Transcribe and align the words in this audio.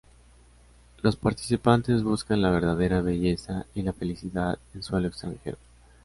Los 1.03 1.15
participantes 1.15 2.01
buscan 2.01 2.41
la 2.41 2.49
verdadera 2.49 3.01
belleza 3.01 3.67
y 3.75 3.83
la 3.83 3.93
felicidad 3.93 4.57
en 4.73 4.81
suelo 4.81 5.07
extranjero. 5.09 5.57